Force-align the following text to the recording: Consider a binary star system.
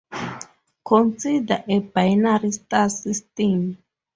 Consider 0.83 1.63
a 1.67 1.77
binary 1.77 2.51
star 2.51 2.89
system. 2.89 3.77